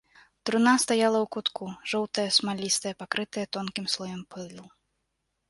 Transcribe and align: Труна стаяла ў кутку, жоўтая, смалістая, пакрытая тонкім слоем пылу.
Труна 0.49 0.71
стаяла 0.83 1.19
ў 1.19 1.27
кутку, 1.35 1.63
жоўтая, 1.91 2.25
смалістая, 2.39 2.93
пакрытая 3.03 3.45
тонкім 3.59 3.85
слоем 3.97 4.21
пылу. 4.35 4.65